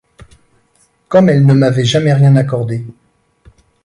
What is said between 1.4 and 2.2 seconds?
ne m'avait jamais